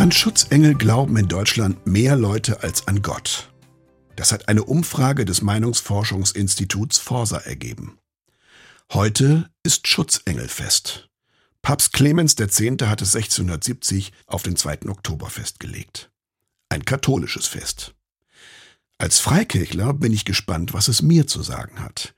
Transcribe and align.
An 0.00 0.12
Schutzengel 0.12 0.76
glauben 0.76 1.18
in 1.18 1.28
Deutschland 1.28 1.86
mehr 1.86 2.16
Leute 2.16 2.62
als 2.62 2.88
an 2.88 3.02
Gott. 3.02 3.52
Das 4.16 4.32
hat 4.32 4.48
eine 4.48 4.64
Umfrage 4.64 5.26
des 5.26 5.42
Meinungsforschungsinstituts 5.42 6.96
Forsa 6.96 7.36
ergeben. 7.36 7.98
Heute 8.94 9.50
ist 9.62 9.86
Schutzengelfest. 9.88 11.10
Papst 11.60 11.92
Clemens 11.92 12.32
X. 12.40 12.60
hat 12.60 13.02
es 13.02 13.14
1670 13.14 14.12
auf 14.26 14.42
den 14.42 14.56
2. 14.56 14.88
Oktober 14.88 15.28
festgelegt. 15.28 16.10
Ein 16.70 16.86
katholisches 16.86 17.46
Fest. 17.46 17.94
Als 18.96 19.18
Freikirchler 19.18 19.92
bin 19.92 20.14
ich 20.14 20.24
gespannt, 20.24 20.72
was 20.72 20.88
es 20.88 21.02
mir 21.02 21.26
zu 21.26 21.42
sagen 21.42 21.78
hat. 21.78 22.14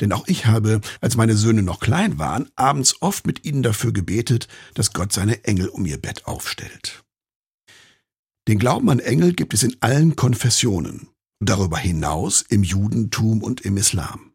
Denn 0.00 0.12
auch 0.12 0.28
ich 0.28 0.46
habe, 0.46 0.80
als 1.00 1.16
meine 1.16 1.36
Söhne 1.36 1.64
noch 1.64 1.80
klein 1.80 2.20
waren, 2.20 2.48
abends 2.54 3.02
oft 3.02 3.26
mit 3.26 3.44
ihnen 3.44 3.64
dafür 3.64 3.92
gebetet, 3.92 4.46
dass 4.74 4.92
Gott 4.92 5.12
seine 5.12 5.42
Engel 5.42 5.66
um 5.66 5.86
ihr 5.86 6.00
Bett 6.00 6.26
aufstellt. 6.26 7.02
Den 8.48 8.60
Glauben 8.60 8.88
an 8.90 9.00
Engel 9.00 9.32
gibt 9.32 9.54
es 9.54 9.64
in 9.64 9.76
allen 9.80 10.14
Konfessionen, 10.14 11.08
darüber 11.40 11.78
hinaus 11.78 12.42
im 12.42 12.62
Judentum 12.62 13.42
und 13.42 13.62
im 13.62 13.76
Islam. 13.76 14.32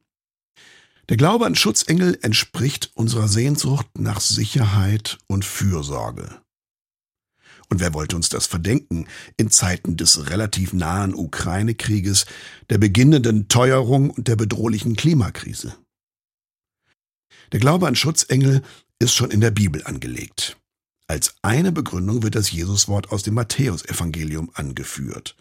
Der 1.07 1.17
Glaube 1.17 1.45
an 1.45 1.55
Schutzengel 1.55 2.19
entspricht 2.21 2.91
unserer 2.93 3.29
Sehnsucht 3.29 3.87
nach 3.97 4.19
Sicherheit 4.19 5.17
und 5.27 5.45
Fürsorge. 5.45 6.41
Und 7.69 7.79
wer 7.79 7.93
wollte 7.93 8.17
uns 8.17 8.27
das 8.27 8.47
verdenken 8.47 9.07
in 9.37 9.49
Zeiten 9.49 9.95
des 9.95 10.29
relativ 10.29 10.73
nahen 10.73 11.15
Ukraine-Krieges, 11.15 12.25
der 12.69 12.79
beginnenden 12.79 13.47
Teuerung 13.47 14.09
und 14.09 14.27
der 14.27 14.35
bedrohlichen 14.35 14.97
Klimakrise? 14.97 15.77
Der 17.53 17.61
Glaube 17.61 17.87
an 17.87 17.95
Schutzengel 17.95 18.61
ist 18.99 19.13
schon 19.13 19.31
in 19.31 19.39
der 19.39 19.51
Bibel 19.51 19.85
angelegt. 19.85 20.57
Als 21.11 21.35
eine 21.41 21.73
Begründung 21.73 22.23
wird 22.23 22.35
das 22.35 22.51
Jesuswort 22.53 23.11
aus 23.11 23.21
dem 23.21 23.33
Matthäusevangelium 23.33 24.49
angeführt. 24.53 25.35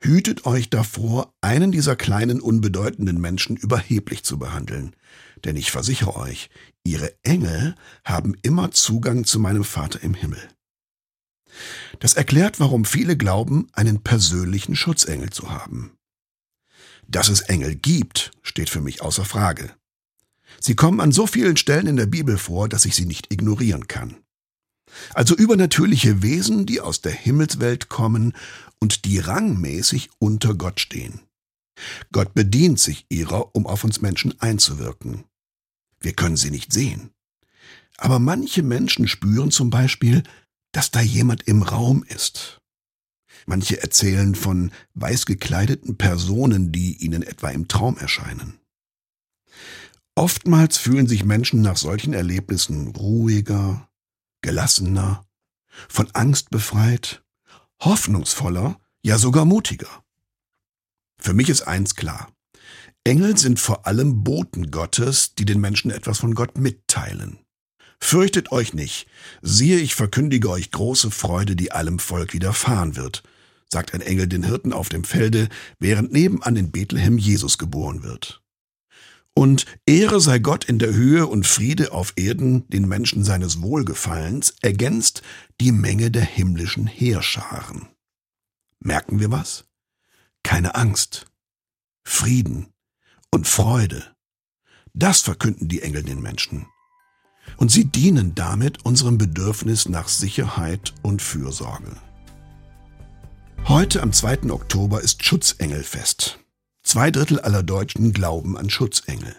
Hütet 0.00 0.46
euch 0.46 0.70
davor, 0.70 1.34
einen 1.40 1.72
dieser 1.72 1.96
kleinen 1.96 2.40
unbedeutenden 2.40 3.20
Menschen 3.20 3.56
überheblich 3.56 4.22
zu 4.22 4.38
behandeln. 4.38 4.94
Denn 5.44 5.56
ich 5.56 5.72
versichere 5.72 6.14
euch, 6.14 6.48
ihre 6.84 7.12
Engel 7.24 7.74
haben 8.04 8.36
immer 8.42 8.70
Zugang 8.70 9.24
zu 9.24 9.40
meinem 9.40 9.64
Vater 9.64 10.00
im 10.00 10.14
Himmel. 10.14 10.38
Das 11.98 12.14
erklärt, 12.14 12.60
warum 12.60 12.84
viele 12.84 13.16
glauben, 13.16 13.66
einen 13.72 14.04
persönlichen 14.04 14.76
Schutzengel 14.76 15.30
zu 15.30 15.50
haben. 15.50 15.90
Dass 17.08 17.28
es 17.28 17.40
Engel 17.40 17.74
gibt, 17.74 18.30
steht 18.42 18.70
für 18.70 18.80
mich 18.80 19.02
außer 19.02 19.24
Frage. 19.24 19.74
Sie 20.60 20.76
kommen 20.76 21.00
an 21.00 21.10
so 21.10 21.26
vielen 21.26 21.56
Stellen 21.56 21.88
in 21.88 21.96
der 21.96 22.06
Bibel 22.06 22.38
vor, 22.38 22.68
dass 22.68 22.84
ich 22.84 22.94
sie 22.94 23.06
nicht 23.06 23.32
ignorieren 23.32 23.88
kann. 23.88 24.14
Also 25.14 25.34
übernatürliche 25.34 26.22
Wesen, 26.22 26.66
die 26.66 26.80
aus 26.80 27.00
der 27.00 27.12
Himmelswelt 27.12 27.88
kommen 27.88 28.34
und 28.80 29.04
die 29.04 29.18
rangmäßig 29.18 30.10
unter 30.18 30.54
Gott 30.54 30.80
stehen. 30.80 31.20
Gott 32.12 32.34
bedient 32.34 32.78
sich 32.78 33.06
ihrer, 33.08 33.54
um 33.54 33.66
auf 33.66 33.84
uns 33.84 34.00
Menschen 34.00 34.38
einzuwirken. 34.40 35.24
Wir 36.00 36.12
können 36.12 36.36
sie 36.36 36.50
nicht 36.50 36.72
sehen. 36.72 37.10
Aber 37.96 38.18
manche 38.18 38.62
Menschen 38.62 39.08
spüren 39.08 39.50
zum 39.50 39.70
Beispiel, 39.70 40.22
dass 40.72 40.90
da 40.90 41.00
jemand 41.00 41.46
im 41.48 41.62
Raum 41.62 42.04
ist. 42.04 42.60
Manche 43.46 43.82
erzählen 43.82 44.34
von 44.34 44.70
weiß 44.94 45.26
gekleideten 45.26 45.96
Personen, 45.96 46.72
die 46.72 46.96
ihnen 46.96 47.22
etwa 47.22 47.50
im 47.50 47.68
Traum 47.68 47.96
erscheinen. 47.98 48.58
Oftmals 50.14 50.76
fühlen 50.76 51.06
sich 51.06 51.24
Menschen 51.24 51.62
nach 51.62 51.76
solchen 51.76 52.12
Erlebnissen 52.12 52.88
ruhiger, 52.88 53.89
gelassener, 54.42 55.24
von 55.88 56.10
Angst 56.12 56.50
befreit, 56.50 57.22
hoffnungsvoller, 57.82 58.80
ja 59.02 59.18
sogar 59.18 59.44
mutiger. 59.44 60.04
Für 61.18 61.34
mich 61.34 61.48
ist 61.48 61.62
eins 61.62 61.94
klar. 61.94 62.32
Engel 63.04 63.38
sind 63.38 63.58
vor 63.58 63.86
allem 63.86 64.24
Boten 64.24 64.70
Gottes, 64.70 65.34
die 65.34 65.44
den 65.44 65.60
Menschen 65.60 65.90
etwas 65.90 66.18
von 66.18 66.34
Gott 66.34 66.58
mitteilen. 66.58 67.38
Fürchtet 67.98 68.50
euch 68.52 68.72
nicht, 68.72 69.06
siehe, 69.42 69.78
ich 69.78 69.94
verkündige 69.94 70.50
euch 70.50 70.70
große 70.70 71.10
Freude, 71.10 71.56
die 71.56 71.72
allem 71.72 71.98
Volk 71.98 72.32
widerfahren 72.32 72.96
wird, 72.96 73.22
sagt 73.68 73.94
ein 73.94 74.00
Engel 74.00 74.26
den 74.26 74.42
Hirten 74.42 74.72
auf 74.72 74.88
dem 74.88 75.04
Felde, 75.04 75.48
während 75.78 76.12
nebenan 76.12 76.56
in 76.56 76.70
Bethlehem 76.70 77.18
Jesus 77.18 77.58
geboren 77.58 78.02
wird. 78.02 78.42
Und 79.34 79.64
Ehre 79.86 80.20
sei 80.20 80.38
Gott 80.38 80.64
in 80.64 80.78
der 80.78 80.92
Höhe 80.92 81.26
und 81.26 81.46
Friede 81.46 81.92
auf 81.92 82.12
Erden 82.16 82.68
den 82.68 82.86
Menschen 82.88 83.24
seines 83.24 83.62
Wohlgefallens 83.62 84.54
ergänzt 84.60 85.22
die 85.60 85.72
Menge 85.72 86.10
der 86.10 86.24
himmlischen 86.24 86.86
Heerscharen. 86.86 87.88
Merken 88.80 89.20
wir 89.20 89.30
was? 89.30 89.64
Keine 90.42 90.74
Angst, 90.74 91.26
Frieden 92.02 92.72
und 93.30 93.46
Freude. 93.46 94.04
Das 94.94 95.20
verkünden 95.20 95.68
die 95.68 95.82
Engel 95.82 96.02
den 96.02 96.20
Menschen. 96.20 96.66
Und 97.56 97.70
sie 97.70 97.84
dienen 97.84 98.34
damit 98.34 98.84
unserem 98.84 99.18
Bedürfnis 99.18 99.88
nach 99.88 100.08
Sicherheit 100.08 100.92
und 101.02 101.22
Fürsorge. 101.22 101.96
Heute 103.68 104.02
am 104.02 104.12
2. 104.12 104.50
Oktober 104.50 105.00
ist 105.00 105.24
Schutzengelfest. 105.24 106.39
Zwei 106.90 107.12
Drittel 107.12 107.38
aller 107.38 107.62
Deutschen 107.62 108.12
glauben 108.12 108.58
an 108.58 108.68
Schutzengel. 108.68 109.36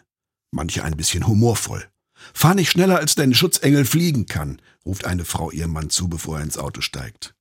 Manche 0.52 0.86
ein 0.86 0.96
bisschen 0.96 1.28
humorvoll. 1.28 1.86
Fahr 2.34 2.56
nicht 2.56 2.72
schneller, 2.72 2.98
als 2.98 3.16
dein 3.16 3.34
Schutzengel 3.34 3.84
fliegen 3.84 4.26
kann, 4.26 4.62
ruft 4.86 5.04
eine 5.04 5.26
Frau 5.26 5.52
ihrem 5.52 5.74
Mann 5.74 5.90
zu, 5.90 6.08
bevor 6.08 6.38
er 6.38 6.46
ins 6.46 6.58
Auto 6.58 6.80
steigt. 6.80 7.36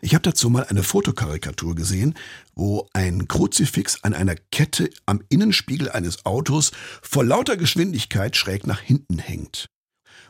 Ich 0.00 0.14
habe 0.14 0.22
dazu 0.22 0.50
mal 0.50 0.64
eine 0.64 0.82
Fotokarikatur 0.82 1.76
gesehen, 1.76 2.14
wo 2.56 2.88
ein 2.92 3.28
Kruzifix 3.28 4.02
an 4.02 4.14
einer 4.14 4.34
Kette 4.34 4.90
am 5.06 5.22
Innenspiegel 5.28 5.92
eines 5.92 6.26
Autos 6.26 6.72
vor 7.00 7.22
lauter 7.22 7.56
Geschwindigkeit 7.56 8.34
schräg 8.36 8.66
nach 8.66 8.80
hinten 8.80 9.20
hängt. 9.20 9.66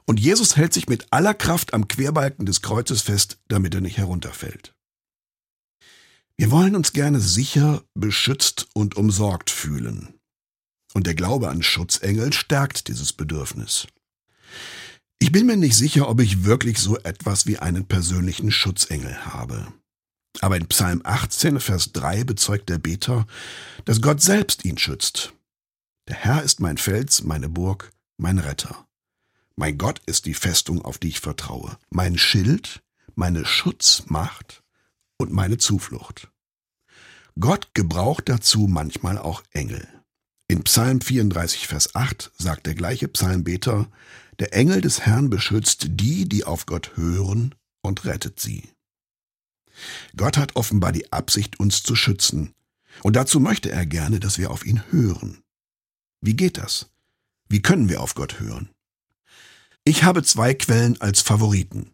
Und 0.04 0.20
Jesus 0.20 0.58
hält 0.58 0.74
sich 0.74 0.90
mit 0.90 1.06
aller 1.10 1.32
Kraft 1.32 1.72
am 1.72 1.88
Querbalken 1.88 2.44
des 2.44 2.60
Kreuzes 2.60 3.00
fest, 3.00 3.38
damit 3.48 3.74
er 3.74 3.80
nicht 3.80 3.96
herunterfällt. 3.96 4.75
Wir 6.38 6.50
wollen 6.50 6.76
uns 6.76 6.92
gerne 6.92 7.18
sicher, 7.18 7.82
beschützt 7.94 8.68
und 8.74 8.96
umsorgt 8.96 9.48
fühlen. 9.50 10.20
Und 10.92 11.06
der 11.06 11.14
Glaube 11.14 11.48
an 11.48 11.62
Schutzengel 11.62 12.32
stärkt 12.32 12.88
dieses 12.88 13.14
Bedürfnis. 13.14 13.86
Ich 15.18 15.32
bin 15.32 15.46
mir 15.46 15.56
nicht 15.56 15.76
sicher, 15.76 16.08
ob 16.08 16.20
ich 16.20 16.44
wirklich 16.44 16.78
so 16.78 16.98
etwas 16.98 17.46
wie 17.46 17.58
einen 17.58 17.86
persönlichen 17.86 18.50
Schutzengel 18.50 19.24
habe. 19.24 19.72
Aber 20.42 20.58
in 20.58 20.68
Psalm 20.68 21.00
18, 21.04 21.58
Vers 21.58 21.92
3 21.92 22.24
bezeugt 22.24 22.68
der 22.68 22.78
Beter, 22.78 23.26
dass 23.86 24.02
Gott 24.02 24.20
selbst 24.20 24.66
ihn 24.66 24.76
schützt. 24.76 25.32
Der 26.06 26.16
Herr 26.16 26.42
ist 26.42 26.60
mein 26.60 26.76
Fels, 26.76 27.24
meine 27.24 27.48
Burg, 27.48 27.90
mein 28.18 28.38
Retter. 28.38 28.86
Mein 29.56 29.78
Gott 29.78 30.02
ist 30.04 30.26
die 30.26 30.34
Festung, 30.34 30.82
auf 30.84 30.98
die 30.98 31.08
ich 31.08 31.20
vertraue, 31.20 31.78
mein 31.88 32.18
Schild, 32.18 32.82
meine 33.14 33.46
Schutzmacht 33.46 34.62
und 35.18 35.32
meine 35.32 35.58
Zuflucht. 35.58 36.30
Gott 37.38 37.70
gebraucht 37.74 38.28
dazu 38.28 38.66
manchmal 38.68 39.18
auch 39.18 39.42
Engel. 39.52 39.86
In 40.48 40.62
Psalm 40.62 41.00
34, 41.00 41.66
Vers 41.66 41.94
8 41.94 42.32
sagt 42.38 42.66
der 42.66 42.74
gleiche 42.74 43.08
Psalmbeter, 43.08 43.90
der 44.38 44.54
Engel 44.54 44.80
des 44.80 45.00
Herrn 45.00 45.28
beschützt 45.28 45.86
die, 45.90 46.28
die 46.28 46.44
auf 46.44 46.66
Gott 46.66 46.96
hören 46.96 47.54
und 47.82 48.04
rettet 48.04 48.40
sie. 48.40 48.70
Gott 50.16 50.36
hat 50.36 50.56
offenbar 50.56 50.92
die 50.92 51.12
Absicht, 51.12 51.58
uns 51.58 51.82
zu 51.82 51.96
schützen, 51.96 52.54
und 53.02 53.16
dazu 53.16 53.40
möchte 53.40 53.70
er 53.70 53.84
gerne, 53.84 54.20
dass 54.20 54.38
wir 54.38 54.50
auf 54.50 54.64
ihn 54.64 54.82
hören. 54.90 55.42
Wie 56.20 56.34
geht 56.34 56.58
das? 56.58 56.90
Wie 57.48 57.60
können 57.60 57.88
wir 57.88 58.00
auf 58.00 58.14
Gott 58.14 58.40
hören? 58.40 58.70
Ich 59.84 60.02
habe 60.02 60.22
zwei 60.22 60.54
Quellen 60.54 61.00
als 61.00 61.20
Favoriten. 61.20 61.92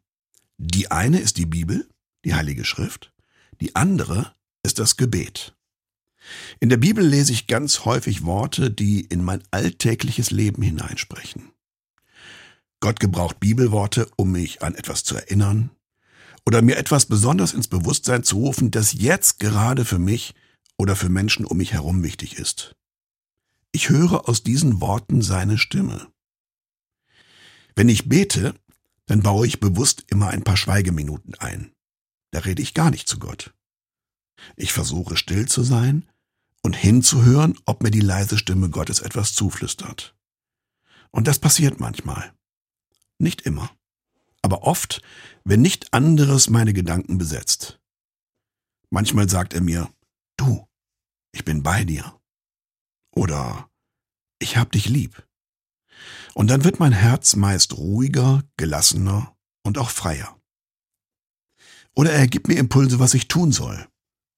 Die 0.58 0.90
eine 0.90 1.18
ist 1.20 1.36
die 1.36 1.46
Bibel, 1.46 1.88
die 2.24 2.34
Heilige 2.34 2.64
Schrift, 2.64 3.11
die 3.60 3.74
andere 3.76 4.34
ist 4.62 4.78
das 4.78 4.96
Gebet. 4.96 5.54
In 6.60 6.68
der 6.68 6.76
Bibel 6.76 7.04
lese 7.04 7.32
ich 7.32 7.46
ganz 7.46 7.84
häufig 7.84 8.24
Worte, 8.24 8.70
die 8.70 9.00
in 9.00 9.24
mein 9.24 9.42
alltägliches 9.50 10.30
Leben 10.30 10.62
hineinsprechen. 10.62 11.50
Gott 12.80 13.00
gebraucht 13.00 13.40
Bibelworte, 13.40 14.08
um 14.16 14.32
mich 14.32 14.62
an 14.62 14.74
etwas 14.74 15.04
zu 15.04 15.16
erinnern 15.16 15.70
oder 16.44 16.62
mir 16.62 16.76
etwas 16.76 17.06
besonders 17.06 17.54
ins 17.54 17.68
Bewusstsein 17.68 18.24
zu 18.24 18.36
rufen, 18.36 18.70
das 18.70 18.92
jetzt 18.92 19.38
gerade 19.38 19.84
für 19.84 19.98
mich 19.98 20.34
oder 20.76 20.96
für 20.96 21.08
Menschen 21.08 21.44
um 21.44 21.58
mich 21.58 21.72
herum 21.72 22.02
wichtig 22.02 22.38
ist. 22.38 22.74
Ich 23.72 23.88
höre 23.88 24.28
aus 24.28 24.42
diesen 24.42 24.80
Worten 24.80 25.22
seine 25.22 25.58
Stimme. 25.58 26.08
Wenn 27.74 27.88
ich 27.88 28.08
bete, 28.08 28.54
dann 29.06 29.22
baue 29.22 29.46
ich 29.46 29.60
bewusst 29.60 30.04
immer 30.08 30.28
ein 30.28 30.42
paar 30.42 30.56
Schweigeminuten 30.56 31.34
ein. 31.36 31.71
Da 32.32 32.40
rede 32.40 32.62
ich 32.62 32.74
gar 32.74 32.90
nicht 32.90 33.08
zu 33.08 33.18
Gott. 33.18 33.54
Ich 34.56 34.72
versuche 34.72 35.16
still 35.16 35.46
zu 35.46 35.62
sein 35.62 36.08
und 36.62 36.74
hinzuhören, 36.74 37.58
ob 37.66 37.82
mir 37.82 37.90
die 37.90 38.00
leise 38.00 38.38
Stimme 38.38 38.70
Gottes 38.70 39.00
etwas 39.00 39.34
zuflüstert. 39.34 40.16
Und 41.10 41.28
das 41.28 41.38
passiert 41.38 41.78
manchmal. 41.78 42.32
Nicht 43.18 43.42
immer, 43.42 43.70
aber 44.40 44.64
oft, 44.64 45.02
wenn 45.44 45.62
nicht 45.62 45.92
anderes 45.94 46.50
meine 46.50 46.72
Gedanken 46.72 47.18
besetzt. 47.18 47.80
Manchmal 48.90 49.28
sagt 49.28 49.54
er 49.54 49.60
mir, 49.60 49.92
du, 50.36 50.68
ich 51.32 51.44
bin 51.44 51.62
bei 51.62 51.84
dir. 51.84 52.18
Oder 53.14 53.70
ich 54.38 54.56
hab 54.56 54.72
dich 54.72 54.88
lieb. 54.88 55.26
Und 56.34 56.48
dann 56.48 56.64
wird 56.64 56.80
mein 56.80 56.92
Herz 56.92 57.36
meist 57.36 57.76
ruhiger, 57.76 58.42
gelassener 58.56 59.36
und 59.62 59.78
auch 59.78 59.90
freier. 59.90 60.41
Oder 61.94 62.12
er 62.12 62.26
gibt 62.26 62.48
mir 62.48 62.58
Impulse, 62.58 62.98
was 62.98 63.14
ich 63.14 63.28
tun 63.28 63.52
soll. 63.52 63.86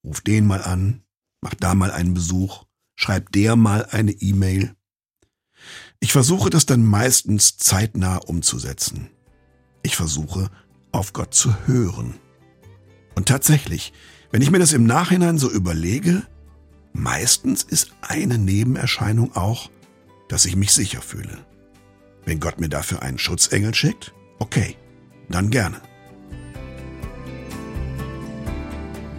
Ruf 0.05 0.21
den 0.21 0.47
mal 0.47 0.63
an, 0.63 1.03
mach 1.41 1.55
da 1.55 1.75
mal 1.75 1.91
einen 1.91 2.15
Besuch, 2.15 2.65
schreib 2.97 3.33
der 3.33 3.57
mal 3.57 3.87
eine 3.87 4.13
E-Mail. 4.13 4.75
Ich 6.01 6.13
versuche 6.13 6.51
das 6.51 6.67
dann 6.67 6.85
meistens 6.85 7.57
zeitnah 7.57 8.17
umzusetzen. 8.19 9.11
Ich 9.83 9.97
versuche, 9.97 10.51
auf 10.93 11.13
Gott 11.13 11.35
zu 11.35 11.67
hören. 11.67 12.15
Und 13.15 13.29
tatsächlich, 13.29 13.93
wenn 14.31 14.43
ich 14.43 14.51
mir 14.51 14.59
das 14.59 14.73
im 14.73 14.85
Nachhinein 14.85 15.39
so 15.39 15.51
überlege, 15.51 16.27
meistens 16.93 17.63
ist 17.63 17.93
eine 18.03 18.39
Nebenerscheinung 18.39 19.35
auch, 19.37 19.71
dass 20.29 20.45
ich 20.45 20.57
mich 20.57 20.73
sicher 20.73 21.01
fühle. 21.01 21.47
Wenn 22.25 22.41
Gott 22.41 22.61
mir 22.61 22.69
dafür 22.69 23.03
einen 23.03 23.19
Schutzengel 23.19 23.75
schickt, 23.75 24.13
okay, 24.39 24.77
dann 25.29 25.51
gerne. 25.51 25.81